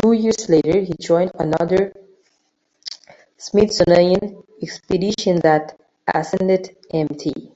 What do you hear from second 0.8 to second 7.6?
joined another Smithsonian expedition that ascended Mt.